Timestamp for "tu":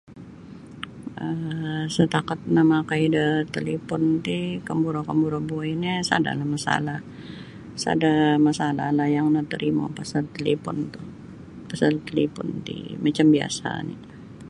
10.93-11.01